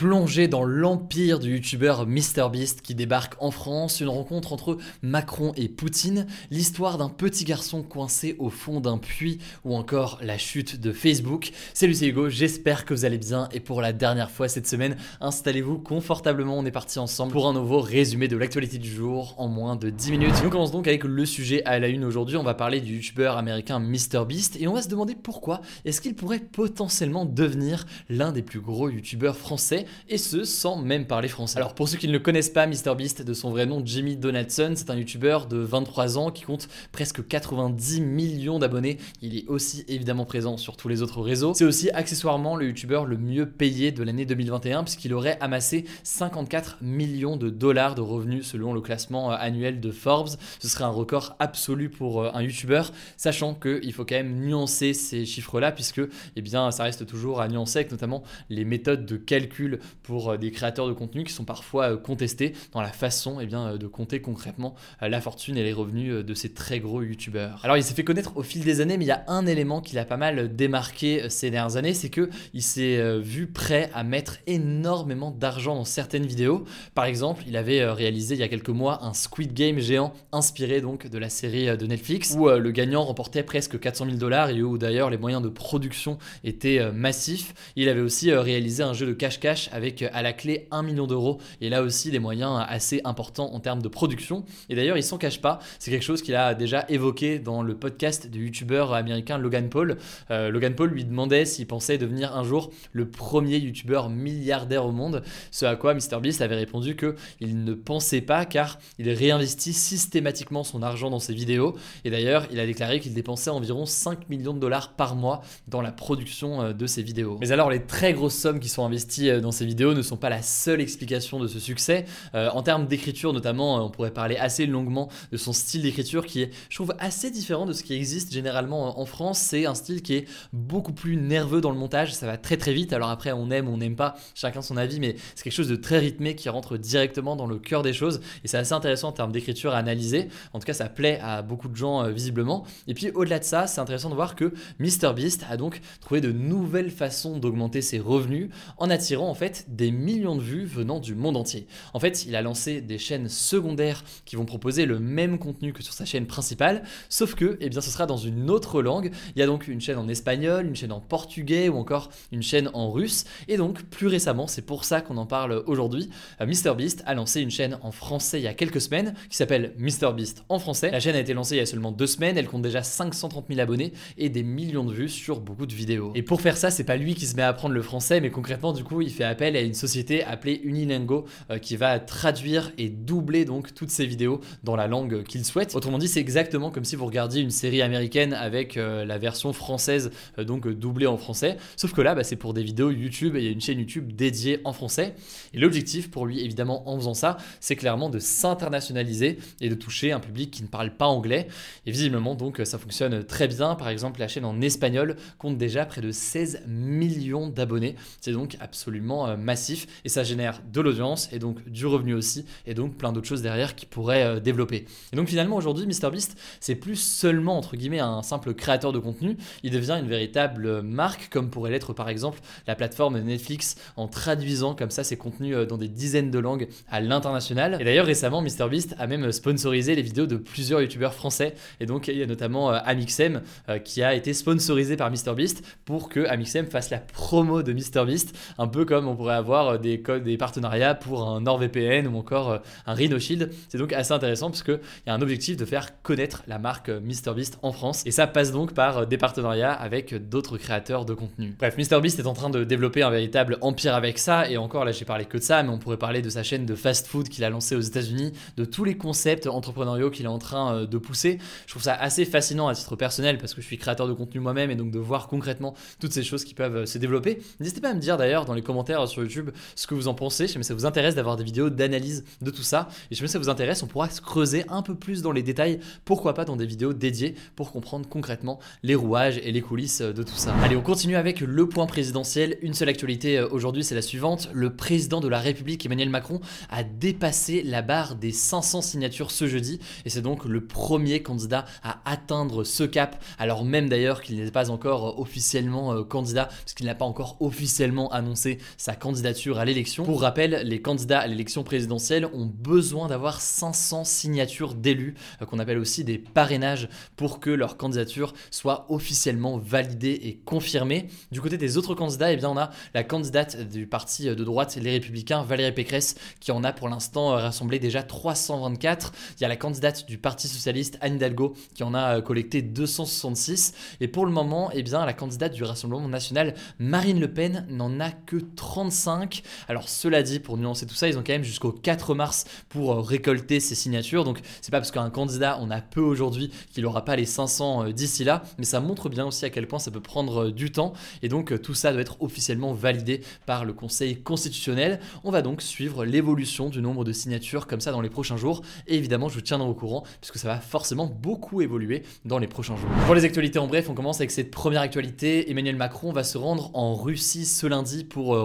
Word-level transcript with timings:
Une 0.00 0.08
plongée 0.08 0.48
dans 0.48 0.64
l'empire 0.64 1.38
du 1.38 1.54
youtubeur 1.54 2.06
MrBeast 2.06 2.80
qui 2.80 2.94
débarque 2.94 3.34
en 3.38 3.50
France, 3.50 4.00
une 4.00 4.08
rencontre 4.08 4.52
entre 4.52 4.78
Macron 5.02 5.52
et 5.56 5.68
Poutine, 5.68 6.26
l'histoire 6.50 6.96
d'un 6.96 7.08
petit 7.08 7.44
garçon 7.44 7.82
coincé 7.82 8.34
au 8.38 8.50
fond 8.50 8.80
d'un 8.80 8.98
puits 8.98 9.38
ou 9.64 9.74
encore 9.74 10.18
la 10.22 10.38
chute 10.38 10.80
de 10.80 10.92
Facebook. 10.92 11.52
Salut 11.74 11.94
c'est 11.94 12.06
Hugo, 12.06 12.28
j'espère 12.28 12.84
que 12.84 12.94
vous 12.94 13.04
allez 13.04 13.18
bien 13.18 13.48
et 13.52 13.60
pour 13.60 13.82
la 13.82 13.92
dernière 13.92 14.30
fois 14.30 14.48
cette 14.48 14.66
semaine, 14.66 14.96
installez-vous 15.20 15.78
confortablement, 15.78 16.58
on 16.58 16.64
est 16.64 16.70
parti 16.70 16.98
ensemble 16.98 17.32
pour 17.32 17.48
un 17.48 17.52
nouveau 17.52 17.80
résumé 17.80 18.26
de 18.26 18.36
l'actualité 18.36 18.78
du 18.78 18.90
jour 18.90 19.34
en 19.38 19.48
moins 19.48 19.76
de 19.76 19.90
10 19.90 20.12
minutes. 20.12 20.34
On 20.44 20.50
commence 20.50 20.72
donc 20.72 20.88
avec 20.88 21.04
le 21.04 21.26
sujet 21.26 21.62
à 21.64 21.78
la 21.78 21.88
une 21.88 22.04
aujourd'hui, 22.04 22.36
on 22.36 22.42
va 22.42 22.54
parler 22.54 22.80
du 22.80 22.96
youtubeur 22.96 23.36
américain 23.36 23.78
MrBeast 23.78 24.56
et 24.58 24.66
on 24.66 24.74
va 24.74 24.82
se 24.82 24.88
demander 24.88 25.14
pourquoi 25.14 25.60
est-ce 25.84 26.00
qu'il 26.00 26.14
pourrait 26.14 26.40
potentiellement 26.40 27.26
devenir 27.26 27.86
l'un 28.08 28.32
des 28.32 28.42
plus 28.42 28.60
gros 28.60 28.88
youtubeurs 28.88 29.36
français 29.36 29.86
et 30.08 30.18
ce 30.18 30.44
sans 30.44 30.76
même 30.76 31.06
parler 31.06 31.28
français. 31.28 31.58
Alors 31.58 31.74
pour 31.74 31.88
ceux 31.88 31.98
qui 31.98 32.08
ne 32.08 32.12
le 32.12 32.18
connaissent 32.18 32.50
pas, 32.50 32.66
MrBeast 32.66 33.22
de 33.22 33.34
son 33.34 33.50
vrai 33.50 33.66
nom 33.66 33.82
Jimmy 33.84 34.16
Donaldson, 34.16 34.74
c'est 34.76 34.90
un 34.90 34.96
youtubeur 34.96 35.46
de 35.46 35.58
23 35.58 36.18
ans 36.18 36.30
qui 36.30 36.42
compte 36.42 36.68
presque 36.92 37.26
90 37.26 38.00
millions 38.00 38.58
d'abonnés. 38.58 38.98
Il 39.22 39.36
est 39.36 39.46
aussi 39.48 39.84
évidemment 39.88 40.24
présent 40.24 40.56
sur 40.56 40.76
tous 40.76 40.88
les 40.88 41.02
autres 41.02 41.20
réseaux. 41.20 41.54
C'est 41.54 41.64
aussi 41.64 41.90
accessoirement 41.90 42.56
le 42.56 42.66
youtubeur 42.66 43.04
le 43.04 43.16
mieux 43.16 43.46
payé 43.46 43.92
de 43.92 44.02
l'année 44.02 44.26
2021 44.26 44.84
puisqu'il 44.84 45.14
aurait 45.14 45.38
amassé 45.40 45.84
54 46.04 46.78
millions 46.82 47.36
de 47.36 47.50
dollars 47.50 47.94
de 47.94 48.00
revenus 48.00 48.46
selon 48.46 48.72
le 48.72 48.80
classement 48.80 49.32
euh, 49.32 49.36
annuel 49.38 49.80
de 49.80 49.90
Forbes. 49.90 50.30
Ce 50.60 50.68
serait 50.68 50.84
un 50.84 50.88
record 50.88 51.36
absolu 51.38 51.90
pour 51.90 52.22
euh, 52.22 52.30
un 52.34 52.42
youtubeur, 52.42 52.92
sachant 53.16 53.54
qu'il 53.54 53.92
faut 53.92 54.04
quand 54.04 54.16
même 54.16 54.40
nuancer 54.40 54.94
ces 54.94 55.24
chiffres-là 55.24 55.72
puisque 55.72 56.00
eh 56.36 56.42
bien, 56.42 56.70
ça 56.70 56.84
reste 56.84 57.06
toujours 57.06 57.40
à 57.40 57.48
nuancer 57.48 57.80
avec 57.80 57.90
notamment 57.90 58.22
les 58.48 58.64
méthodes 58.64 59.06
de 59.06 59.16
calcul 59.16 59.79
pour 60.02 60.30
euh, 60.30 60.36
des 60.36 60.50
créateurs 60.50 60.88
de 60.88 60.92
contenu 60.92 61.24
qui 61.24 61.32
sont 61.32 61.44
parfois 61.44 61.96
contestés 61.96 62.54
dans 62.72 62.80
la 62.80 62.92
façon 62.92 63.38
eh 63.40 63.46
bien, 63.46 63.76
de 63.76 63.86
compter 63.86 64.20
concrètement 64.20 64.74
la 65.00 65.20
fortune 65.20 65.56
et 65.56 65.62
les 65.62 65.72
revenus 65.72 66.24
de 66.24 66.34
ces 66.34 66.52
très 66.52 66.80
gros 66.80 67.02
youtubeurs. 67.02 67.60
Alors 67.62 67.76
il 67.76 67.82
s'est 67.82 67.94
fait 67.94 68.04
connaître 68.04 68.36
au 68.36 68.42
fil 68.42 68.64
des 68.64 68.80
années, 68.80 68.96
mais 68.96 69.04
il 69.04 69.08
y 69.08 69.12
a 69.12 69.24
un 69.28 69.46
élément 69.46 69.80
qui 69.80 69.94
l'a 69.94 70.04
pas 70.04 70.16
mal 70.16 70.54
démarqué 70.54 71.28
ces 71.28 71.50
dernières 71.50 71.76
années, 71.76 71.94
c'est 71.94 72.10
que 72.10 72.30
il 72.54 72.62
s'est 72.62 73.18
vu 73.20 73.46
prêt 73.46 73.90
à 73.94 74.02
mettre 74.02 74.38
énormément 74.46 75.30
d'argent 75.30 75.74
dans 75.74 75.84
certaines 75.84 76.26
vidéos. 76.26 76.64
Par 76.94 77.04
exemple, 77.04 77.42
il 77.46 77.56
avait 77.56 77.84
réalisé 77.90 78.34
il 78.34 78.40
y 78.40 78.44
a 78.44 78.48
quelques 78.48 78.68
mois 78.68 79.04
un 79.04 79.14
Squid 79.14 79.52
Game 79.52 79.78
géant 79.78 80.12
inspiré 80.32 80.80
donc 80.80 81.08
de 81.08 81.18
la 81.18 81.28
série 81.28 81.76
de 81.76 81.86
Netflix 81.86 82.36
où 82.38 82.48
le 82.48 82.70
gagnant 82.70 83.04
remportait 83.04 83.42
presque 83.42 83.78
400 83.78 84.06
000 84.06 84.16
dollars 84.18 84.50
et 84.50 84.62
où 84.62 84.78
d'ailleurs 84.78 85.10
les 85.10 85.18
moyens 85.18 85.42
de 85.42 85.48
production 85.48 86.18
étaient 86.44 86.90
massifs. 86.92 87.54
Il 87.76 87.88
avait 87.88 88.00
aussi 88.00 88.32
réalisé 88.32 88.82
un 88.82 88.92
jeu 88.92 89.06
de 89.06 89.12
cache-cache 89.12 89.69
avec 89.72 90.02
à 90.02 90.22
la 90.22 90.32
clé 90.32 90.66
1 90.70 90.82
million 90.82 91.06
d'euros 91.06 91.38
et 91.60 91.68
là 91.68 91.82
aussi 91.82 92.10
des 92.10 92.18
moyens 92.18 92.64
assez 92.68 93.00
importants 93.04 93.52
en 93.52 93.60
termes 93.60 93.82
de 93.82 93.88
production. 93.88 94.44
Et 94.68 94.74
d'ailleurs, 94.74 94.96
il 94.96 95.02
s'en 95.02 95.18
cache 95.18 95.40
pas, 95.40 95.60
c'est 95.78 95.90
quelque 95.90 96.02
chose 96.02 96.22
qu'il 96.22 96.34
a 96.34 96.54
déjà 96.54 96.84
évoqué 96.88 97.38
dans 97.38 97.62
le 97.62 97.74
podcast 97.74 98.28
du 98.28 98.46
youtubeur 98.46 98.94
américain 98.94 99.38
Logan 99.38 99.68
Paul. 99.68 99.96
Euh, 100.30 100.50
Logan 100.50 100.74
Paul 100.74 100.90
lui 100.90 101.04
demandait 101.04 101.44
s'il 101.44 101.66
pensait 101.66 101.98
devenir 101.98 102.36
un 102.36 102.44
jour 102.44 102.70
le 102.92 103.08
premier 103.08 103.58
youtubeur 103.58 104.08
milliardaire 104.08 104.84
au 104.84 104.92
monde, 104.92 105.22
ce 105.50 105.66
à 105.66 105.76
quoi 105.76 105.94
MrBeast 105.94 106.42
avait 106.42 106.56
répondu 106.56 106.96
que 106.96 107.16
il 107.40 107.64
ne 107.64 107.74
pensait 107.74 108.20
pas 108.20 108.44
car 108.44 108.78
il 108.98 109.10
réinvestit 109.10 109.72
systématiquement 109.72 110.64
son 110.64 110.82
argent 110.82 111.10
dans 111.10 111.18
ses 111.18 111.34
vidéos 111.34 111.76
et 112.04 112.10
d'ailleurs, 112.10 112.46
il 112.50 112.60
a 112.60 112.66
déclaré 112.66 113.00
qu'il 113.00 113.14
dépensait 113.14 113.50
environ 113.50 113.86
5 113.86 114.28
millions 114.28 114.54
de 114.54 114.58
dollars 114.58 114.92
par 114.94 115.16
mois 115.16 115.42
dans 115.68 115.82
la 115.82 115.92
production 115.92 116.62
euh, 116.62 116.72
de 116.72 116.86
ses 116.86 117.02
vidéos. 117.02 117.38
Mais 117.40 117.52
alors 117.52 117.70
les 117.70 117.84
très 117.84 118.12
grosses 118.12 118.36
sommes 118.36 118.60
qui 118.60 118.68
sont 118.68 118.84
investies 118.84 119.30
euh, 119.30 119.40
dans 119.40 119.52
ces 119.52 119.59
vidéos 119.66 119.94
ne 119.94 120.02
sont 120.02 120.16
pas 120.16 120.28
la 120.28 120.42
seule 120.42 120.80
explication 120.80 121.38
de 121.38 121.46
ce 121.46 121.58
succès. 121.58 122.04
Euh, 122.34 122.48
en 122.50 122.62
termes 122.62 122.86
d'écriture 122.86 123.32
notamment, 123.32 123.84
on 123.84 123.90
pourrait 123.90 124.12
parler 124.12 124.36
assez 124.36 124.66
longuement 124.66 125.08
de 125.32 125.36
son 125.36 125.52
style 125.52 125.82
d'écriture 125.82 126.26
qui 126.26 126.42
est, 126.42 126.50
je 126.68 126.76
trouve, 126.76 126.94
assez 126.98 127.30
différent 127.30 127.66
de 127.66 127.72
ce 127.72 127.82
qui 127.82 127.94
existe 127.94 128.32
généralement 128.32 129.00
en 129.00 129.06
France. 129.06 129.38
C'est 129.38 129.66
un 129.66 129.74
style 129.74 130.02
qui 130.02 130.14
est 130.14 130.28
beaucoup 130.52 130.92
plus 130.92 131.16
nerveux 131.16 131.60
dans 131.60 131.70
le 131.70 131.78
montage, 131.78 132.14
ça 132.14 132.26
va 132.26 132.36
très 132.36 132.56
très 132.56 132.72
vite. 132.72 132.92
Alors 132.92 133.10
après, 133.10 133.32
on 133.32 133.50
aime, 133.50 133.68
on 133.68 133.78
n'aime 133.78 133.96
pas, 133.96 134.16
chacun 134.34 134.62
son 134.62 134.76
avis, 134.76 135.00
mais 135.00 135.16
c'est 135.34 135.44
quelque 135.44 135.52
chose 135.52 135.68
de 135.68 135.76
très 135.76 135.98
rythmé 135.98 136.34
qui 136.34 136.48
rentre 136.48 136.76
directement 136.76 137.36
dans 137.36 137.46
le 137.46 137.58
cœur 137.58 137.82
des 137.82 137.92
choses 137.92 138.20
et 138.44 138.48
c'est 138.48 138.58
assez 138.58 138.72
intéressant 138.72 139.08
en 139.08 139.12
termes 139.12 139.32
d'écriture 139.32 139.74
à 139.74 139.78
analyser. 139.78 140.28
En 140.52 140.58
tout 140.58 140.66
cas, 140.66 140.74
ça 140.74 140.88
plaît 140.88 141.18
à 141.22 141.42
beaucoup 141.42 141.68
de 141.68 141.76
gens 141.76 142.08
visiblement. 142.10 142.64
Et 142.86 142.94
puis 142.94 143.10
au-delà 143.10 143.38
de 143.38 143.44
ça, 143.44 143.66
c'est 143.66 143.80
intéressant 143.80 144.10
de 144.10 144.14
voir 144.14 144.36
que 144.36 144.52
MrBeast 144.78 145.44
a 145.48 145.56
donc 145.56 145.80
trouvé 146.00 146.20
de 146.20 146.32
nouvelles 146.32 146.90
façons 146.90 147.38
d'augmenter 147.38 147.82
ses 147.82 147.98
revenus 147.98 148.50
en 148.78 148.90
attirant 148.90 149.28
en 149.28 149.34
fait 149.40 149.64
des 149.68 149.90
millions 149.90 150.36
de 150.36 150.42
vues 150.42 150.66
venant 150.66 151.00
du 151.00 151.14
monde 151.14 151.38
entier. 151.38 151.66
En 151.94 151.98
fait, 151.98 152.26
il 152.26 152.36
a 152.36 152.42
lancé 152.42 152.82
des 152.82 152.98
chaînes 152.98 153.30
secondaires 153.30 154.04
qui 154.26 154.36
vont 154.36 154.44
proposer 154.44 154.84
le 154.84 154.98
même 154.98 155.38
contenu 155.38 155.72
que 155.72 155.82
sur 155.82 155.94
sa 155.94 156.04
chaîne 156.04 156.26
principale, 156.26 156.82
sauf 157.08 157.34
que 157.34 157.56
eh 157.62 157.70
bien, 157.70 157.80
ce 157.80 157.90
sera 157.90 158.04
dans 158.04 158.18
une 158.18 158.50
autre 158.50 158.82
langue. 158.82 159.10
Il 159.34 159.40
y 159.40 159.42
a 159.42 159.46
donc 159.46 159.66
une 159.66 159.80
chaîne 159.80 159.96
en 159.96 160.08
espagnol, 160.08 160.66
une 160.66 160.76
chaîne 160.76 160.92
en 160.92 161.00
portugais 161.00 161.70
ou 161.70 161.76
encore 161.76 162.10
une 162.32 162.42
chaîne 162.42 162.68
en 162.74 162.90
russe. 162.90 163.24
Et 163.48 163.56
donc, 163.56 163.82
plus 163.84 164.08
récemment, 164.08 164.46
c'est 164.46 164.66
pour 164.66 164.84
ça 164.84 165.00
qu'on 165.00 165.16
en 165.16 165.24
parle 165.24 165.62
aujourd'hui, 165.66 166.10
euh, 166.42 166.46
MrBeast 166.46 167.02
a 167.06 167.14
lancé 167.14 167.40
une 167.40 167.50
chaîne 167.50 167.78
en 167.80 167.92
français 167.92 168.40
il 168.40 168.44
y 168.44 168.46
a 168.46 168.52
quelques 168.52 168.82
semaines 168.82 169.14
qui 169.30 169.38
s'appelle 169.38 169.72
MrBeast 169.78 170.44
en 170.50 170.58
français. 170.58 170.90
La 170.90 171.00
chaîne 171.00 171.16
a 171.16 171.20
été 171.20 171.32
lancée 171.32 171.54
il 171.54 171.58
y 171.58 171.62
a 171.62 171.66
seulement 171.66 171.92
deux 171.92 172.06
semaines, 172.06 172.36
elle 172.36 172.46
compte 172.46 172.62
déjà 172.62 172.82
530 172.82 173.46
000 173.48 173.58
abonnés 173.60 173.94
et 174.18 174.28
des 174.28 174.42
millions 174.42 174.84
de 174.84 174.92
vues 174.92 175.08
sur 175.08 175.40
beaucoup 175.40 175.64
de 175.64 175.72
vidéos. 175.72 176.12
Et 176.14 176.22
pour 176.22 176.42
faire 176.42 176.58
ça, 176.58 176.70
c'est 176.70 176.84
pas 176.84 176.96
lui 176.96 177.14
qui 177.14 177.26
se 177.26 177.36
met 177.36 177.42
à 177.42 177.48
apprendre 177.48 177.74
le 177.74 177.82
français, 177.82 178.20
mais 178.20 178.30
concrètement, 178.30 178.74
du 178.74 178.84
coup, 178.84 179.00
il 179.00 179.10
fait 179.10 179.29
appel 179.30 179.56
à 179.56 179.60
une 179.60 179.74
société 179.74 180.22
appelée 180.24 180.60
Unilingo 180.64 181.24
euh, 181.50 181.58
qui 181.58 181.76
va 181.76 181.98
traduire 181.98 182.72
et 182.78 182.88
doubler 182.88 183.44
donc 183.44 183.74
toutes 183.74 183.90
ces 183.90 184.06
vidéos 184.06 184.40
dans 184.64 184.76
la 184.76 184.86
langue 184.86 185.22
qu'il 185.22 185.44
souhaite. 185.44 185.74
Autrement 185.74 185.98
dit, 185.98 186.08
c'est 186.08 186.20
exactement 186.20 186.70
comme 186.70 186.84
si 186.84 186.96
vous 186.96 187.06
regardiez 187.06 187.40
une 187.40 187.50
série 187.50 187.80
américaine 187.80 188.32
avec 188.32 188.76
euh, 188.76 189.04
la 189.04 189.18
version 189.18 189.52
française 189.52 190.10
euh, 190.38 190.44
donc 190.44 190.68
doublée 190.68 191.06
en 191.06 191.16
français. 191.16 191.56
Sauf 191.76 191.92
que 191.92 192.02
là, 192.02 192.14
bah, 192.14 192.24
c'est 192.24 192.36
pour 192.36 192.54
des 192.54 192.62
vidéos 192.62 192.90
YouTube 192.90 193.36
et 193.36 193.40
il 193.40 193.44
y 193.44 193.48
a 193.48 193.52
une 193.52 193.60
chaîne 193.60 193.78
YouTube 193.78 194.12
dédiée 194.12 194.60
en 194.64 194.72
français. 194.72 195.14
Et 195.54 195.58
l'objectif 195.58 196.10
pour 196.10 196.26
lui, 196.26 196.40
évidemment, 196.40 196.88
en 196.88 196.96
faisant 196.96 197.14
ça, 197.14 197.36
c'est 197.60 197.76
clairement 197.76 198.10
de 198.10 198.18
s'internationaliser 198.18 199.38
et 199.60 199.68
de 199.68 199.74
toucher 199.74 200.12
un 200.12 200.20
public 200.20 200.50
qui 200.50 200.62
ne 200.62 200.68
parle 200.68 200.90
pas 200.90 201.06
anglais. 201.06 201.46
Et 201.86 201.92
visiblement, 201.92 202.34
donc, 202.34 202.60
ça 202.64 202.78
fonctionne 202.78 203.24
très 203.24 203.48
bien. 203.48 203.74
Par 203.74 203.88
exemple, 203.88 204.20
la 204.20 204.28
chaîne 204.28 204.44
en 204.44 204.60
espagnol 204.60 205.16
compte 205.38 205.56
déjà 205.56 205.86
près 205.86 206.00
de 206.00 206.10
16 206.10 206.62
millions 206.66 207.48
d'abonnés. 207.48 207.94
C'est 208.20 208.32
donc 208.32 208.56
absolument 208.60 209.19
massif 209.36 209.86
et 210.04 210.08
ça 210.08 210.22
génère 210.22 210.60
de 210.72 210.80
l'audience 210.80 211.28
et 211.32 211.38
donc 211.38 211.66
du 211.68 211.86
revenu 211.86 212.14
aussi 212.14 212.44
et 212.66 212.74
donc 212.74 212.96
plein 212.96 213.12
d'autres 213.12 213.26
choses 213.26 213.42
derrière 213.42 213.74
qui 213.74 213.86
pourraient 213.86 214.24
euh, 214.24 214.40
développer. 214.40 214.86
Et 215.12 215.16
donc 215.16 215.28
finalement 215.28 215.56
aujourd'hui 215.56 215.86
MrBeast 215.86 216.38
c'est 216.60 216.74
plus 216.74 216.96
seulement 216.96 217.58
entre 217.58 217.76
guillemets 217.76 218.00
un 218.00 218.22
simple 218.22 218.54
créateur 218.54 218.92
de 218.92 218.98
contenu, 218.98 219.36
il 219.62 219.70
devient 219.70 219.98
une 220.00 220.08
véritable 220.08 220.82
marque 220.82 221.28
comme 221.30 221.50
pourrait 221.50 221.70
l'être 221.70 221.92
par 221.92 222.08
exemple 222.08 222.40
la 222.66 222.74
plateforme 222.74 223.18
Netflix 223.20 223.76
en 223.96 224.08
traduisant 224.08 224.74
comme 224.74 224.90
ça 224.90 225.04
ses 225.04 225.16
contenus 225.16 225.54
euh, 225.56 225.66
dans 225.66 225.78
des 225.78 225.88
dizaines 225.88 226.30
de 226.30 226.38
langues 226.38 226.68
à 226.90 227.00
l'international. 227.00 227.78
Et 227.80 227.84
d'ailleurs 227.84 228.06
récemment 228.06 228.42
MrBeast 228.42 228.94
a 228.98 229.06
même 229.06 229.32
sponsorisé 229.32 229.94
les 229.94 230.02
vidéos 230.02 230.26
de 230.26 230.36
plusieurs 230.36 230.80
youtubeurs 230.80 231.14
français 231.14 231.54
et 231.80 231.86
donc 231.86 232.08
il 232.08 232.16
y 232.16 232.22
a 232.22 232.26
notamment 232.26 232.72
euh, 232.72 232.78
Amixem 232.84 233.42
qui 233.84 234.02
a 234.02 234.14
été 234.14 234.32
sponsorisé 234.32 234.96
par 234.96 235.10
MrBeast 235.10 235.62
pour 235.84 236.08
que 236.08 236.26
Amixem 236.26 236.66
fasse 236.66 236.90
la 236.90 236.98
promo 236.98 237.62
de 237.62 237.72
MrBeast 237.72 238.36
un 238.58 238.68
peu 238.68 238.84
comme 238.84 239.09
on 239.10 239.16
pourrait 239.16 239.34
avoir 239.34 239.78
des, 239.78 240.02
des 240.24 240.36
partenariats 240.36 240.94
pour 240.94 241.28
un 241.28 241.40
NordVPN 241.42 242.06
ou 242.06 242.16
encore 242.16 242.60
un 242.86 242.94
Rhino 242.94 243.18
Shield. 243.18 243.50
C'est 243.68 243.78
donc 243.78 243.92
assez 243.92 244.12
intéressant 244.12 244.50
parce 244.50 244.62
qu'il 244.62 244.80
y 245.06 245.10
a 245.10 245.14
un 245.14 245.22
objectif 245.22 245.56
de 245.56 245.64
faire 245.64 246.02
connaître 246.02 246.42
la 246.46 246.58
marque 246.58 246.88
MrBeast 246.88 247.58
en 247.62 247.72
France. 247.72 248.02
Et 248.06 248.10
ça 248.10 248.26
passe 248.26 248.52
donc 248.52 248.72
par 248.74 249.06
des 249.06 249.18
partenariats 249.18 249.72
avec 249.72 250.14
d'autres 250.28 250.58
créateurs 250.58 251.04
de 251.04 251.14
contenu. 251.14 251.54
Bref, 251.58 251.76
MrBeast 251.76 252.18
est 252.18 252.26
en 252.26 252.34
train 252.34 252.50
de 252.50 252.64
développer 252.64 253.02
un 253.02 253.10
véritable 253.10 253.58
empire 253.60 253.94
avec 253.94 254.18
ça. 254.18 254.48
Et 254.50 254.56
encore, 254.56 254.84
là, 254.84 254.92
j'ai 254.92 255.04
parlé 255.04 255.24
que 255.24 255.38
de 255.38 255.42
ça, 255.42 255.62
mais 255.62 255.70
on 255.70 255.78
pourrait 255.78 255.96
parler 255.96 256.22
de 256.22 256.30
sa 256.30 256.42
chaîne 256.42 256.66
de 256.66 256.74
fast-food 256.74 257.28
qu'il 257.28 257.44
a 257.44 257.50
lancé 257.50 257.76
aux 257.76 257.80
États-Unis, 257.80 258.32
de 258.56 258.64
tous 258.64 258.84
les 258.84 258.96
concepts 258.96 259.46
entrepreneuriaux 259.46 260.10
qu'il 260.10 260.26
est 260.26 260.28
en 260.28 260.38
train 260.38 260.84
de 260.84 260.98
pousser. 260.98 261.38
Je 261.66 261.72
trouve 261.72 261.82
ça 261.82 261.94
assez 261.94 262.24
fascinant 262.24 262.68
à 262.68 262.74
titre 262.74 262.96
personnel 262.96 263.38
parce 263.38 263.54
que 263.54 263.60
je 263.60 263.66
suis 263.66 263.78
créateur 263.78 264.08
de 264.08 264.12
contenu 264.12 264.40
moi-même 264.40 264.70
et 264.70 264.76
donc 264.76 264.90
de 264.90 264.98
voir 264.98 265.28
concrètement 265.28 265.74
toutes 265.98 266.12
ces 266.12 266.22
choses 266.22 266.44
qui 266.44 266.54
peuvent 266.54 266.84
se 266.84 266.98
développer. 266.98 267.40
N'hésitez 267.58 267.80
pas 267.80 267.90
à 267.90 267.94
me 267.94 268.00
dire 268.00 268.16
d'ailleurs 268.16 268.44
dans 268.44 268.54
les 268.54 268.62
commentaires 268.62 268.99
sur 269.06 269.22
YouTube 269.22 269.50
ce 269.74 269.86
que 269.86 269.94
vous 269.94 270.08
en 270.08 270.14
pensez. 270.14 270.46
Si 270.48 270.62
ça 270.62 270.74
vous 270.74 270.86
intéresse 270.86 271.14
d'avoir 271.14 271.36
des 271.36 271.44
vidéos 271.44 271.70
d'analyse 271.70 272.24
de 272.40 272.50
tout 272.50 272.62
ça. 272.62 272.88
Et 273.10 273.14
si 273.14 273.26
ça 273.28 273.38
vous 273.38 273.48
intéresse, 273.48 273.82
on 273.82 273.86
pourra 273.86 274.10
se 274.10 274.20
creuser 274.20 274.64
un 274.68 274.82
peu 274.82 274.94
plus 274.94 275.22
dans 275.22 275.32
les 275.32 275.42
détails. 275.42 275.80
Pourquoi 276.04 276.34
pas 276.34 276.44
dans 276.44 276.56
des 276.56 276.66
vidéos 276.66 276.92
dédiées 276.92 277.34
pour 277.56 277.72
comprendre 277.72 278.08
concrètement 278.08 278.58
les 278.82 278.94
rouages 278.94 279.38
et 279.42 279.52
les 279.52 279.60
coulisses 279.60 280.00
de 280.00 280.22
tout 280.22 280.34
ça. 280.34 280.54
Allez, 280.62 280.76
on 280.76 280.82
continue 280.82 281.16
avec 281.16 281.40
le 281.40 281.68
point 281.68 281.86
présidentiel. 281.86 282.58
Une 282.62 282.74
seule 282.74 282.88
actualité 282.88 283.38
euh, 283.38 283.48
aujourd'hui, 283.50 283.84
c'est 283.84 283.94
la 283.94 284.02
suivante. 284.02 284.48
Le 284.52 284.74
président 284.74 285.20
de 285.20 285.28
la 285.28 285.38
République, 285.38 285.84
Emmanuel 285.86 286.10
Macron, 286.10 286.40
a 286.68 286.82
dépassé 286.82 287.62
la 287.62 287.82
barre 287.82 288.16
des 288.16 288.32
500 288.32 288.82
signatures 288.82 289.30
ce 289.30 289.46
jeudi. 289.46 289.80
Et 290.04 290.10
c'est 290.10 290.22
donc 290.22 290.44
le 290.44 290.64
premier 290.64 291.22
candidat 291.22 291.64
à 291.82 292.00
atteindre 292.04 292.64
ce 292.64 292.84
cap, 292.84 293.22
alors 293.38 293.64
même 293.64 293.88
d'ailleurs 293.88 294.22
qu'il 294.22 294.36
n'est 294.42 294.50
pas 294.50 294.70
encore 294.70 295.18
officiellement 295.18 295.94
euh, 295.94 296.04
candidat, 296.04 296.48
puisqu'il 296.64 296.86
n'a 296.86 296.94
pas 296.94 297.04
encore 297.04 297.36
officiellement 297.40 298.10
annoncé 298.12 298.58
candidature 298.96 299.58
à 299.58 299.64
l'élection. 299.64 300.04
Pour 300.04 300.22
rappel, 300.22 300.62
les 300.64 300.80
candidats 300.82 301.20
à 301.20 301.26
l'élection 301.26 301.62
présidentielle 301.62 302.26
ont 302.26 302.46
besoin 302.46 303.08
d'avoir 303.08 303.40
500 303.40 304.04
signatures 304.04 304.74
d'élus, 304.74 305.14
euh, 305.40 305.46
qu'on 305.46 305.58
appelle 305.58 305.78
aussi 305.78 306.04
des 306.04 306.18
parrainages, 306.18 306.88
pour 307.16 307.40
que 307.40 307.50
leur 307.50 307.76
candidature 307.76 308.32
soit 308.50 308.86
officiellement 308.88 309.58
validée 309.58 310.20
et 310.22 310.40
confirmée. 310.44 311.08
Du 311.30 311.40
côté 311.40 311.58
des 311.58 311.76
autres 311.76 311.94
candidats, 311.94 312.32
eh 312.32 312.36
bien, 312.36 312.48
on 312.48 312.58
a 312.58 312.70
la 312.94 313.04
candidate 313.04 313.60
du 313.68 313.86
parti 313.86 314.24
de 314.26 314.44
droite, 314.44 314.76
les 314.80 314.92
Républicains, 314.92 315.42
Valérie 315.42 315.72
Pécresse, 315.72 316.16
qui 316.40 316.52
en 316.52 316.64
a 316.64 316.72
pour 316.72 316.88
l'instant 316.88 317.30
rassemblé 317.30 317.78
déjà 317.78 318.02
324. 318.02 319.12
Il 319.38 319.42
y 319.42 319.44
a 319.44 319.48
la 319.48 319.56
candidate 319.56 320.06
du 320.06 320.18
Parti 320.18 320.48
Socialiste, 320.48 320.98
Anne 321.00 321.16
Hidalgo, 321.16 321.54
qui 321.74 321.82
en 321.82 321.94
a 321.94 322.20
collecté 322.20 322.62
266. 322.62 323.74
Et 324.00 324.08
pour 324.08 324.26
le 324.26 324.32
moment, 324.32 324.70
eh 324.72 324.82
bien, 324.82 325.04
la 325.04 325.12
candidate 325.12 325.52
du 325.52 325.64
Rassemblement 325.64 326.08
national, 326.08 326.54
Marine 326.78 327.20
Le 327.20 327.32
Pen, 327.32 327.66
n'en 327.68 328.00
a 328.00 328.10
que 328.10 328.36
35. 328.80 329.42
Alors 329.68 329.90
cela 329.90 330.22
dit, 330.22 330.40
pour 330.40 330.56
nuancer 330.56 330.86
tout 330.86 330.94
ça, 330.94 331.06
ils 331.06 331.18
ont 331.18 331.22
quand 331.22 331.34
même 331.34 331.44
jusqu'au 331.44 331.70
4 331.70 332.14
mars 332.14 332.46
pour 332.70 332.92
euh, 332.92 333.00
récolter 333.00 333.60
ces 333.60 333.74
signatures. 333.74 334.24
Donc 334.24 334.40
c'est 334.62 334.70
pas 334.70 334.78
parce 334.78 334.90
qu'un 334.90 335.10
candidat, 335.10 335.58
on 335.60 335.70
a 335.70 335.82
peu 335.82 336.00
aujourd'hui, 336.00 336.50
qu'il 336.72 336.84
n'aura 336.84 337.04
pas 337.04 337.14
les 337.14 337.26
500 337.26 337.84
euh, 337.84 337.92
d'ici 337.92 338.24
là. 338.24 338.42
Mais 338.56 338.64
ça 338.64 338.80
montre 338.80 339.10
bien 339.10 339.26
aussi 339.26 339.44
à 339.44 339.50
quel 339.50 339.66
point 339.66 339.78
ça 339.78 339.90
peut 339.90 340.00
prendre 340.00 340.46
euh, 340.46 340.50
du 340.50 340.72
temps. 340.72 340.94
Et 341.22 341.28
donc 341.28 341.60
tout 341.60 341.74
ça 341.74 341.92
doit 341.92 342.00
être 342.00 342.16
officiellement 342.22 342.72
validé 342.72 343.20
par 343.44 343.66
le 343.66 343.74
Conseil 343.74 344.22
constitutionnel. 344.22 344.98
On 345.24 345.30
va 345.30 345.42
donc 345.42 345.60
suivre 345.60 346.06
l'évolution 346.06 346.70
du 346.70 346.80
nombre 346.80 347.04
de 347.04 347.12
signatures 347.12 347.66
comme 347.66 347.82
ça 347.82 347.92
dans 347.92 348.00
les 348.00 348.08
prochains 348.10 348.38
jours. 348.38 348.62
Et 348.86 348.96
évidemment, 348.96 349.28
je 349.28 349.34
vous 349.34 349.40
tiendrai 349.42 349.68
au 349.68 349.74
courant 349.74 350.04
puisque 350.22 350.38
ça 350.38 350.48
va 350.48 350.58
forcément 350.58 351.06
beaucoup 351.06 351.60
évoluer 351.60 352.02
dans 352.24 352.38
les 352.38 352.46
prochains 352.46 352.76
jours. 352.76 352.88
Pour 353.04 353.14
les 353.14 353.26
actualités 353.26 353.58
en 353.58 353.66
bref, 353.66 353.90
on 353.90 353.94
commence 353.94 354.20
avec 354.20 354.30
cette 354.30 354.50
première 354.50 354.80
actualité. 354.80 355.50
Emmanuel 355.50 355.76
Macron 355.76 356.12
va 356.12 356.24
se 356.24 356.38
rendre 356.38 356.70
en 356.72 356.94
Russie 356.94 357.44
ce 357.44 357.66
lundi 357.66 358.04
pour 358.04 358.34
euh, 358.34 358.44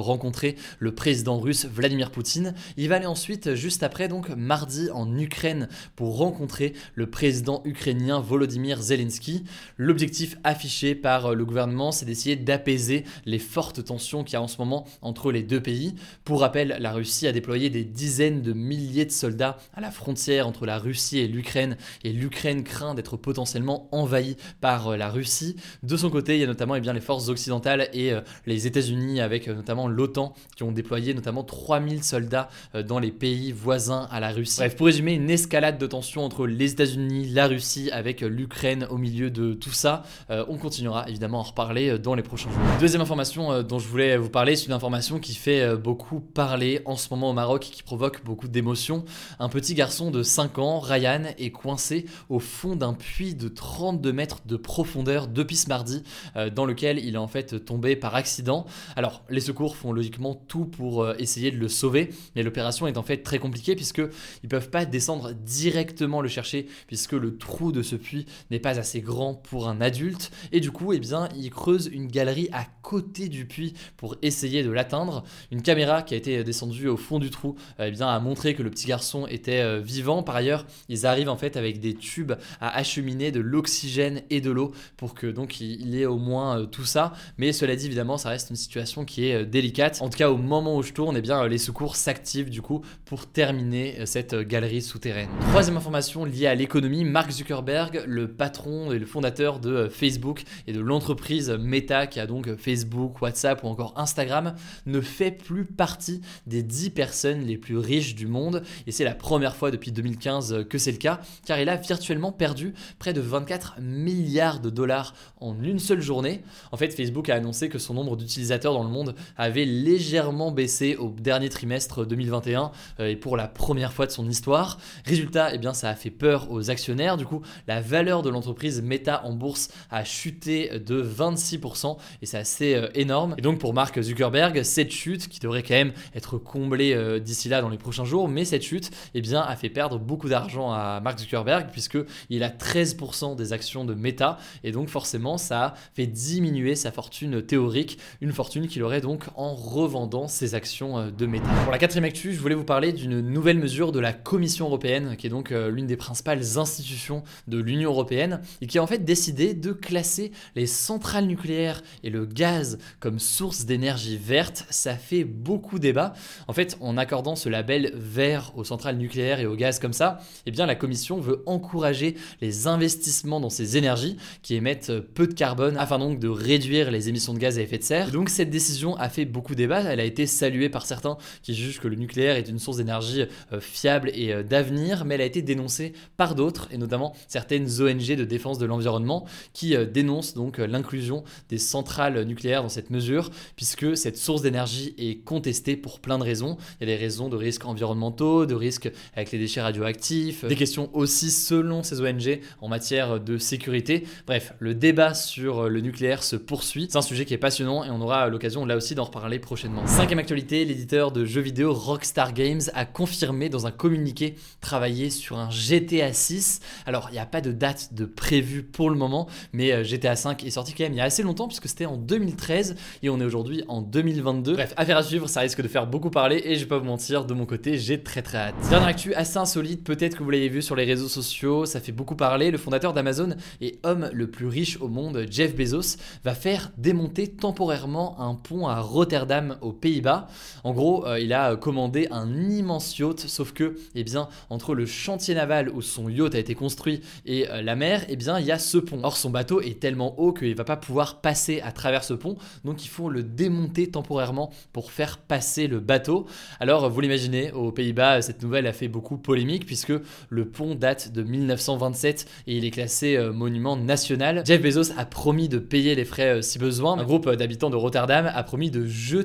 le 0.80 0.96
président 0.96 1.40
russe 1.40 1.66
Vladimir 1.66 2.12
Poutine. 2.12 2.54
Il 2.78 2.90
va 2.90 2.96
aller 2.96 3.06
ensuite, 3.06 3.56
juste 3.56 3.84
après, 3.84 4.08
donc 4.08 4.30
mardi, 4.30 4.90
en 4.92 5.18
Ukraine 5.18 5.68
pour 5.96 6.18
rencontrer 6.18 6.74
le 6.96 7.10
président 7.10 7.62
ukrainien 7.66 8.20
Volodymyr 8.20 8.82
Zelensky. 8.82 9.44
L'objectif 9.78 10.38
affiché 10.44 10.96
par 10.96 11.28
euh, 11.28 11.36
le 11.36 11.46
gouvernement, 11.46 11.92
c'est 11.92 12.06
d'essayer 12.06 12.36
d'apaiser 12.36 13.04
les 13.26 13.40
fortes 13.40 13.84
tensions 13.84 14.24
qu'il 14.24 14.34
y 14.34 14.38
a 14.38 14.42
en 14.42 14.48
ce 14.48 14.58
moment 14.58 14.86
entre 15.02 15.32
les 15.32 15.44
deux 15.44 15.62
pays. 15.62 15.96
Pour 16.24 16.42
rappel, 16.42 16.78
la 16.80 16.92
Russie 16.92 17.28
a 17.28 17.32
déployé 17.32 17.70
des 17.70 17.84
dizaines 17.84 18.42
de 18.42 18.54
milliers 18.54 19.06
de 19.06 19.12
soldats 19.12 19.58
à 19.74 19.82
la 19.82 19.92
frontière 19.92 20.48
entre 20.48 20.66
la 20.66 20.78
Russie 20.78 21.20
et 21.20 21.28
l'Ukraine, 21.28 21.78
et 22.04 22.12
l'Ukraine 22.14 22.64
craint 22.64 22.96
d'être 22.96 23.18
potentiellement 23.18 23.88
envahie 23.92 24.38
par 24.62 24.90
euh, 24.90 24.98
la 24.98 25.10
Russie. 25.10 25.56
De 25.84 25.98
son 25.98 26.10
côté, 26.10 26.36
il 26.36 26.42
y 26.42 26.44
a 26.44 26.48
notamment 26.48 26.76
eh 26.76 26.82
bien, 26.82 26.94
les 26.94 27.02
forces 27.02 27.30
occidentales 27.30 27.90
et 27.94 28.12
euh, 28.12 28.22
les 28.46 28.68
États-Unis, 28.68 29.22
avec 29.22 29.48
notamment 29.48 29.88
l'OTAN, 29.88 30.15
qui 30.56 30.64
ont 30.64 30.72
déployé 30.72 31.14
notamment 31.14 31.44
3000 31.44 32.04
soldats 32.04 32.50
dans 32.88 33.00
les 33.00 33.12
pays 33.12 33.52
voisins 33.52 34.08
à 34.12 34.20
la 34.20 34.32
Russie. 34.32 34.58
Bref, 34.58 34.76
pour 34.76 34.88
résumer, 34.88 35.14
une 35.14 35.30
escalade 35.30 35.78
de 35.78 35.88
tensions 35.88 36.24
entre 36.24 36.48
les 36.48 36.72
États-Unis, 36.72 37.30
la 37.30 37.48
Russie, 37.48 37.90
avec 37.92 38.22
l'Ukraine 38.22 38.88
au 38.90 38.98
milieu 38.98 39.30
de 39.30 39.54
tout 39.54 39.72
ça. 39.72 40.04
on 40.30 40.58
continuera 40.58 41.08
évidemment 41.10 41.40
à 41.40 41.42
en 41.42 41.44
reparler 41.44 42.00
dans 42.00 42.16
les 42.16 42.24
prochains 42.24 42.50
jours. 42.50 42.60
Deuxième 42.80 43.02
information 43.02 43.62
dont 43.64 43.80
je 43.80 43.88
voulais 43.88 44.18
vous 44.18 44.30
parler, 44.30 44.56
c'est 44.56 44.68
une 44.68 44.74
information 44.74 45.20
qui 45.20 45.36
fait 45.36 45.76
beaucoup 45.76 46.20
parler 46.20 46.82
en 46.86 46.96
ce 46.96 47.10
moment 47.12 47.30
au 47.30 47.34
Maroc 47.34 47.68
et 47.68 47.72
qui 47.72 47.84
provoque 47.84 48.24
beaucoup 48.24 48.48
d'émotions. 48.48 49.06
Un 49.40 49.50
petit 49.50 49.74
garçon 49.74 50.12
de 50.12 50.24
5 50.24 50.60
ans, 50.60 50.80
Ryan, 50.80 51.24
est 51.38 51.52
coincé 51.52 52.06
au 52.30 52.40
fond 52.40 52.76
d'un 52.76 52.94
puits 52.94 53.36
de 53.36 53.48
32 53.48 54.12
mètres 54.12 54.42
de 54.46 54.58
profondeur 54.58 55.28
depuis 55.28 55.56
ce 55.56 55.70
mardi, 55.70 56.04
euh, 56.36 56.50
dans 56.50 56.66
lequel 56.66 57.00
il 57.00 57.16
est 57.16 57.20
en 57.20 57.28
fait 57.28 57.64
tombé 57.66 57.96
par 57.96 58.16
accident. 58.16 58.66
Alors, 58.96 59.24
les 59.30 59.42
secours 59.42 59.76
font 59.76 59.94
logiquement 59.96 60.36
tout 60.36 60.66
pour 60.66 61.04
euh, 61.04 61.16
essayer 61.18 61.52
de 61.52 61.58
le 61.58 61.68
sauver, 61.68 62.10
mais 62.36 62.44
l'opération 62.44 62.88
est 62.88 62.98
en 62.98 63.04
fait 63.04 63.18
très 63.18 63.40
compliquée 63.40 63.76
puisque 63.76 64.02
ils 64.44 64.50
peuvent 64.50 64.70
pas 64.70 64.86
descendre 64.86 65.34
directement 65.34 66.22
le 66.22 66.28
chercher 66.28 66.68
puisque 66.88 67.14
le 67.14 67.38
trou 67.38 67.72
de 67.72 67.82
ce 67.82 67.96
puits 67.96 68.26
n'est 68.52 68.60
pas 68.60 68.80
assez 68.80 69.02
grand 69.02 69.34
pour 69.34 69.68
un 69.68 69.82
adulte 69.82 70.32
et 70.52 70.60
du 70.60 70.72
coup, 70.72 70.94
eh 70.94 71.00
bien, 71.00 71.30
ils 71.36 71.50
creusent 71.50 71.90
une 71.92 72.08
galerie 72.08 72.50
à 72.52 72.66
côté 72.82 73.30
du 73.30 73.46
puits 73.46 73.74
pour 73.98 74.16
essayer 74.22 74.64
de 74.64 74.72
l'atteindre. 74.72 75.24
Une 75.52 75.62
caméra 75.62 76.02
qui 76.02 76.14
a 76.14 76.18
été 76.18 76.44
descendue 76.44 76.88
au 76.88 76.98
fond 76.98 77.20
du 77.20 77.30
trou, 77.30 77.56
eh 77.80 77.92
bien, 77.92 78.08
a 78.08 78.20
montré 78.20 78.54
que 78.54 78.64
le 78.64 78.70
petit 78.70 78.88
garçon 78.88 79.28
était 79.28 79.62
euh, 79.62 79.80
vivant. 79.80 80.24
Par 80.24 80.36
ailleurs, 80.36 80.66
ils 80.90 81.06
arrivent 81.06 81.30
en 81.30 81.38
fait 81.38 81.58
avec 81.58 81.80
des 81.80 81.94
tubes 81.94 82.34
à 82.62 82.76
acheminer 82.76 83.32
de 83.32 83.40
l'oxygène 83.40 84.22
et 84.30 84.42
de 84.42 84.52
l'eau 84.52 84.74
pour 84.98 85.14
que 85.14 85.28
donc 85.28 85.60
il 85.60 85.96
ait 85.96 86.06
au 86.06 86.18
moins 86.18 86.60
euh, 86.60 86.66
tout 86.66 86.86
ça. 86.86 87.14
Mais 87.38 87.54
cela 87.54 87.76
dit, 87.76 87.86
évidemment, 87.86 88.18
ça 88.18 88.30
reste 88.30 88.50
une 88.50 88.56
situation 88.56 89.06
qui 89.06 89.26
est 89.26 89.46
délicate 89.46 89.85
en 90.02 90.10
tout 90.10 90.18
cas, 90.18 90.32
au 90.32 90.38
moment 90.38 90.78
où 90.78 90.82
je 90.82 90.94
tourne, 90.94 91.16
eh 91.16 91.22
bien, 91.22 91.44
euh, 91.44 91.48
les 91.48 91.60
secours 91.60 91.96
s'activent 91.96 92.50
du 92.50 92.62
coup 92.62 92.82
pour 93.06 93.28
terminer 93.28 93.98
euh, 94.00 94.06
cette 94.08 94.34
euh, 94.34 94.44
galerie 94.44 94.82
souterraine. 94.82 95.30
Troisième 95.50 95.78
information 95.78 96.26
liée 96.26 96.48
à 96.48 96.56
l'économie, 96.56 97.04
Mark 97.06 97.30
Zuckerberg, 97.30 98.04
le 98.08 98.28
patron 98.28 98.92
et 98.92 98.98
le 98.98 99.06
fondateur 99.06 99.60
de 99.60 99.88
Facebook 99.88 100.44
et 100.66 100.74
de 100.74 100.80
l'entreprise 100.80 101.52
Meta 101.52 102.08
qui 102.08 102.20
a 102.20 102.26
donc 102.26 102.56
Facebook, 102.56 103.22
WhatsApp 103.22 103.64
ou 103.64 103.68
encore 103.68 103.94
Instagram, 103.96 104.56
ne 104.88 105.02
fait 105.02 105.32
plus 105.32 105.66
partie 105.66 106.22
des 106.48 106.64
10 106.64 106.90
personnes 106.90 107.42
les 107.42 107.58
plus 107.58 107.78
riches 107.78 108.16
du 108.16 108.26
monde 108.26 108.64
et 108.88 108.92
c'est 108.92 109.04
la 109.04 109.14
première 109.14 109.56
fois 109.56 109.70
depuis 109.70 109.92
2015 109.92 110.66
que 110.68 110.80
c'est 110.80 110.92
le 110.92 110.98
cas 110.98 111.20
car 111.46 111.60
il 111.60 111.70
a 111.70 111.76
virtuellement 111.76 112.32
perdu 112.32 112.74
près 112.98 113.14
de 113.14 113.22
24 113.22 113.76
milliards 113.82 114.60
de 114.60 114.72
dollars 114.72 115.14
en 115.40 115.62
une 115.62 115.80
seule 115.80 116.02
journée. 116.02 116.42
En 116.72 116.78
fait, 116.78 116.90
Facebook 116.90 117.30
a 117.30 117.36
annoncé 117.36 117.70
que 117.70 117.78
son 117.78 117.94
nombre 117.94 118.18
d'utilisateurs 118.18 118.74
dans 118.74 118.84
le 118.84 118.90
monde 118.90 119.16
avait 119.38 119.75
légèrement 119.84 120.52
baissé 120.52 120.96
au 120.96 121.10
dernier 121.10 121.50
trimestre 121.50 122.06
2021 122.06 122.72
euh, 123.00 123.08
et 123.08 123.16
pour 123.16 123.38
la 123.38 123.48
première 123.48 123.94
fois 123.94 124.06
de 124.06 124.12
son 124.12 124.28
histoire. 124.30 124.80
Résultat, 125.06 125.54
eh 125.54 125.58
bien, 125.58 125.74
ça 125.74 125.90
a 125.90 125.96
fait 125.96 126.12
peur 126.12 126.52
aux 126.52 126.70
actionnaires. 126.70 127.18
Du 127.18 127.26
coup, 127.26 127.42
la 127.68 127.82
valeur 127.82 128.22
de 128.22 128.30
l'entreprise 128.30 128.82
Meta 128.82 129.24
en 129.26 129.34
bourse 129.34 129.70
a 129.92 130.04
chuté 130.04 130.80
de 130.80 131.04
26% 131.04 131.98
et 132.22 132.26
c'est 132.26 132.38
assez 132.38 132.76
euh, 132.76 132.90
énorme. 132.96 133.36
Et 133.38 133.42
donc 133.42 133.60
pour 133.60 133.74
Mark 133.74 134.00
Zuckerberg, 134.02 134.64
cette 134.64 134.92
chute 134.92 135.28
qui 135.28 135.40
devrait 135.40 135.64
quand 135.64 135.76
même 135.76 135.94
être 136.16 136.38
comblée 136.38 136.94
euh, 136.94 137.20
d'ici 137.20 137.50
là 137.50 137.62
dans 137.62 137.70
les 137.70 137.78
prochains 137.78 138.06
jours, 138.06 138.28
mais 138.28 138.46
cette 138.46 138.64
chute, 138.64 138.92
eh 139.14 139.22
bien, 139.22 139.42
a 139.42 139.56
fait 139.56 139.70
perdre 139.70 140.00
beaucoup 140.00 140.30
d'argent 140.30 140.72
à 140.72 141.00
Mark 141.02 141.20
Zuckerberg 141.20 141.70
puisque 141.72 141.98
il 142.30 142.44
a 142.44 142.50
13% 142.50 143.36
des 143.36 143.54
actions 143.54 143.86
de 143.86 143.94
Meta 143.94 144.38
et 144.64 144.72
donc 144.72 144.90
forcément 144.90 145.38
ça 145.38 145.64
a 145.64 145.74
fait 145.94 146.08
diminuer 146.08 146.76
sa 146.76 146.92
fortune 146.92 147.42
théorique, 147.42 147.98
une 148.22 148.32
fortune 148.32 148.68
qu'il 148.68 148.84
aurait 148.84 149.02
donc 149.02 149.24
en 149.36 149.54
revendant 149.66 150.28
ses 150.28 150.56
actions 150.56 150.98
euh, 150.98 151.12
de 151.12 151.26
Meta. 151.26 151.48
Pour 151.64 151.72
la 151.72 151.78
quatrième 151.78 152.06
actu, 152.06 152.34
je 152.34 152.40
voulais 152.40 152.56
vous 152.56 152.64
parler 152.64 152.94
d'une 152.94 153.22
nouvelle 153.22 153.58
mesure 153.58 153.92
de 153.92 154.00
la 154.00 154.14
Commission 154.14 154.68
européenne 154.68 155.16
qui 155.18 155.28
est 155.28 155.30
donc 155.30 155.52
euh, 155.52 155.70
l'une 155.70 155.88
des 155.88 155.98
principales 155.98 156.58
institutions 156.58 157.24
de 157.48 157.58
l'Union 157.58 157.90
européenne 157.92 158.42
et 158.62 158.68
qui 158.68 158.78
a 158.78 158.84
en 158.84 158.88
fait 158.88 159.04
décidé 159.04 159.54
de 159.54 159.72
classer 159.72 160.32
les 160.56 160.68
centrales 160.68 161.26
nucléaires 161.26 161.82
et 162.04 162.10
le 162.10 162.26
gaz 162.26 162.78
comme 163.00 163.20
source 163.20 163.66
d'énergie 163.66 164.18
verte. 164.18 164.66
Ça 164.70 164.96
fait 164.96 165.24
beaucoup 165.24 165.80
débat. 165.80 166.14
En 166.48 166.54
fait, 166.54 166.78
en 166.82 166.98
accordant 166.98 167.36
ce 167.36 167.50
label 167.50 167.92
vert 167.96 168.54
aux 168.56 168.64
centrales 168.64 168.98
nucléaires 168.98 169.40
et 169.40 169.46
au 169.46 169.56
gaz 169.56 169.80
comme 169.80 169.94
ça, 169.94 170.20
eh 170.46 170.52
bien 170.52 170.66
la 170.66 170.76
Commission 170.76 171.20
veut 171.20 171.44
encourager 171.46 172.16
les 172.42 172.68
investissements 172.68 173.40
dans 173.40 173.50
ces 173.50 173.78
énergies 173.78 174.18
qui 174.42 174.56
émettent 174.56 174.92
peu 175.14 175.28
de 175.28 175.34
carbone 175.34 175.78
afin 175.78 176.00
donc 176.00 176.20
de 176.20 176.28
réduire 176.28 176.92
les 176.92 177.10
émissions 177.10 177.34
de 177.34 177.40
gaz 177.40 177.58
à 177.58 177.62
effet 177.62 177.78
de 177.78 177.84
serre. 177.84 178.12
donc 178.12 178.30
cette 178.30 178.50
décision 178.50 178.96
a 178.98 179.10
fait 179.10 179.26
beaucoup 179.26 179.55
débat. 179.56 179.82
Elle 179.82 180.00
a 180.00 180.06
été 180.06 180.28
saluée 180.28 180.70
par 180.70 180.86
certains 180.86 181.18
qui 181.42 181.54
jugent 181.54 181.80
que 181.80 181.88
le 181.88 181.96
nucléaire 181.96 182.36
est 182.36 182.48
une 182.50 182.60
source 182.60 182.78
d'énergie 182.78 183.26
euh, 183.54 183.60
fiable 183.60 184.12
et 184.14 184.34
euh, 184.34 184.44
d'avenir, 184.44 185.06
mais 185.06 185.16
elle 185.16 185.22
a 185.22 185.26
été 185.26 185.42
dénoncée 185.42 185.94
par 186.18 186.36
d'autres, 186.36 186.68
et 186.72 186.78
notamment 186.78 187.14
certaines 187.28 187.66
ONG 187.82 188.16
de 188.16 188.26
défense 188.26 188.58
de 188.58 188.66
l'environnement, 188.66 189.26
qui 189.54 189.76
euh, 189.76 189.86
dénoncent 189.86 190.34
donc 190.34 190.58
l'inclusion 190.58 191.24
des 191.50 191.58
centrales 191.58 192.24
nucléaires 192.24 192.64
dans 192.64 192.70
cette 192.70 192.90
mesure, 192.90 193.30
puisque 193.56 193.98
cette 193.98 194.18
source 194.18 194.42
d'énergie 194.42 194.94
est 194.98 195.24
contestée 195.24 195.76
pour 195.76 196.00
plein 196.00 196.18
de 196.18 196.24
raisons. 196.24 196.58
Il 196.80 196.88
y 196.88 196.92
a 196.92 196.96
des 196.96 197.02
raisons 197.02 197.30
de 197.30 197.36
risques 197.36 197.66
environnementaux, 197.66 198.46
de 198.46 198.56
risques 198.56 198.92
avec 199.16 199.32
les 199.32 199.40
déchets 199.40 199.62
radioactifs, 199.62 200.46
des 200.46 200.56
questions 200.56 200.90
aussi 200.94 201.32
selon 201.32 201.84
ces 201.84 202.02
ONG 202.02 202.40
en 202.62 202.68
matière 202.68 203.20
de 203.20 203.38
sécurité. 203.38 204.06
Bref, 204.28 204.54
le 204.60 204.74
débat 204.76 205.14
sur 205.14 205.70
le 205.70 205.82
nucléaire 205.82 206.24
se 206.24 206.36
poursuit. 206.36 206.88
C'est 206.90 206.98
un 206.98 207.02
sujet 207.02 207.26
qui 207.26 207.34
est 207.34 207.40
passionnant 207.40 207.84
et 207.84 207.90
on 207.90 208.02
aura 208.02 208.28
l'occasion 208.28 208.66
là 208.66 208.76
aussi 208.76 208.96
d'en 208.96 209.06
reparler 209.06 209.40
prochainement. 209.46 209.86
Cinquième 209.88 210.20
actualité, 210.20 210.66
l'éditeur 210.66 211.12
de 211.12 211.24
jeux 211.24 211.42
vidéo 211.42 211.74
Rockstar 211.74 212.34
Games 212.34 212.62
a 212.74 212.84
confirmé 212.84 213.48
dans 213.48 213.68
un 213.68 213.72
communiqué 213.72 214.36
travailler 214.60 215.10
sur 215.10 215.38
un 215.38 215.50
GTA 215.50 216.12
6. 216.12 216.60
Alors, 216.86 217.08
il 217.12 217.14
n'y 217.14 217.20
a 217.20 217.26
pas 217.26 217.42
de 217.42 217.52
date 217.52 217.94
de 217.94 218.06
prévu 218.06 218.64
pour 218.64 218.90
le 218.90 218.98
moment, 218.98 219.28
mais 219.54 219.72
euh, 219.72 219.84
GTA 219.84 220.16
5 220.16 220.44
est 220.44 220.50
sorti 220.50 220.74
quand 220.74 220.84
même 220.84 220.94
il 220.94 220.98
y 220.98 221.02
a 221.02 221.06
assez 221.06 221.24
longtemps 221.24 221.48
puisque 221.48 221.70
c'était 221.70 221.86
en 221.86 221.96
2013 221.96 222.76
et 223.04 223.10
on 223.10 223.20
est 223.22 223.24
aujourd'hui 223.24 223.64
en 223.68 223.82
2022. 223.82 224.54
Bref, 224.54 224.74
affaire 224.76 224.98
à 224.98 225.04
suivre, 225.04 225.30
ça 225.30 225.42
risque 225.42 225.62
de 225.62 225.68
faire 225.68 225.88
beaucoup 225.88 226.10
parler 226.10 226.42
et 226.44 226.56
je 226.56 226.62
vais 226.62 226.66
pas 226.66 226.80
vous 226.80 226.86
mentir, 226.86 227.26
de 227.26 227.34
mon 227.34 227.46
côté, 227.46 227.78
j'ai 227.78 228.02
très 228.02 228.24
très 228.24 228.40
hâte. 228.40 228.56
Dernière 228.70 228.90
actu 228.90 229.14
assez 229.14 229.38
insolite, 229.38 229.84
peut-être 229.84 230.18
que 230.18 230.24
vous 230.24 230.32
l'avez 230.32 230.50
vu 230.50 230.64
sur 230.64 230.76
les 230.76 230.86
réseaux 230.86 231.08
sociaux, 231.08 231.66
ça 231.66 231.80
fait 231.80 231.92
beaucoup 231.92 232.16
parler. 232.16 232.50
Le 232.50 232.58
fondateur 232.58 232.94
d'Amazon 232.94 233.36
et 233.62 233.80
homme 233.84 234.10
le 234.12 234.30
plus 234.30 234.48
riche 234.48 234.82
au 234.82 234.88
monde, 234.88 235.26
Jeff 235.30 235.56
Bezos, 235.56 235.98
va 236.24 236.34
faire 236.34 236.72
démonter 236.78 237.28
temporairement 237.28 238.20
un 238.20 238.34
pont 238.34 238.68
à 238.68 238.80
Rotterdam 238.80 239.35
aux 239.62 239.74
Pays-Bas. 239.74 240.28
En 240.64 240.74
gros, 240.74 241.06
euh, 241.06 241.20
il 241.20 241.34
a 241.34 241.56
commandé 241.56 242.08
un 242.12 242.50
immense 242.50 242.98
yacht, 242.98 243.20
sauf 243.20 243.54
que, 243.54 243.76
eh 243.96 244.04
bien, 244.04 244.28
entre 244.50 244.74
le 244.74 244.86
chantier 244.86 245.36
naval 245.36 245.70
où 245.70 245.82
son 245.82 246.10
yacht 246.10 246.36
a 246.36 246.40
été 246.40 246.56
construit 246.56 247.02
et 247.26 247.50
euh, 247.50 247.62
la 247.62 247.76
mer, 247.76 248.06
eh 248.10 248.16
bien, 248.16 248.40
il 248.40 248.46
y 248.46 248.52
a 248.52 248.60
ce 248.60 248.78
pont. 248.78 249.00
Or, 249.04 249.18
son 249.18 249.30
bateau 249.30 249.62
est 249.62 249.80
tellement 249.80 250.20
haut 250.20 250.34
qu'il 250.34 250.56
va 250.56 250.64
pas 250.64 250.78
pouvoir 250.78 251.22
passer 251.22 251.62
à 251.62 251.72
travers 251.72 252.04
ce 252.04 252.14
pont, 252.14 252.38
donc 252.64 252.84
il 252.86 252.88
faut 252.88 253.10
le 253.10 253.24
démonter 253.24 253.90
temporairement 253.90 254.52
pour 254.74 254.92
faire 254.92 255.18
passer 255.18 255.68
le 255.68 255.80
bateau. 255.80 256.26
Alors, 256.60 256.90
vous 256.90 257.02
l'imaginez, 257.02 257.52
aux 257.52 257.72
Pays-Bas, 257.72 258.22
cette 258.22 258.42
nouvelle 258.42 258.68
a 258.68 258.74
fait 258.74 258.88
beaucoup 258.88 259.18
polémique 259.18 259.66
puisque 259.66 259.94
le 260.30 260.46
pont 260.46 260.76
date 260.76 261.12
de 261.12 261.24
1927 261.24 262.28
et 262.48 262.58
il 262.58 262.66
est 262.66 262.72
classé 262.72 263.16
euh, 263.16 263.32
monument 263.32 263.76
national. 263.76 264.44
Jeff 264.46 264.62
Bezos 264.62 264.92
a 264.98 265.06
promis 265.06 265.50
de 265.50 265.60
payer 265.60 265.96
les 265.96 266.06
frais 266.06 266.42
si 266.42 266.60
besoin. 266.60 266.98
Un 266.98 267.04
groupe 267.04 267.30
d'habitants 267.30 267.70
de 267.70 267.76
Rotterdam 267.76 268.32
a 268.34 268.44
promis 268.44 268.72
de 268.72 268.86
jeter 268.86 269.25